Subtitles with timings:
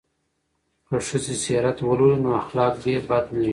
[0.87, 3.49] که ښځې سیرت ولولي نو اخلاق به بد نه وي.